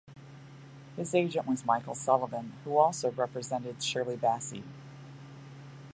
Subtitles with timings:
[0.95, 4.63] His agent was Michael Sullivan, who also represented Shirley Bassey.